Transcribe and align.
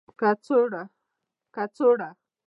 کڅوړه 1.51 2.09